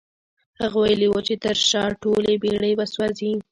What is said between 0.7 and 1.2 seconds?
ويلي وو